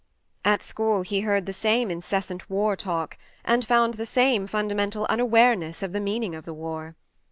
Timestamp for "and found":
3.45-3.93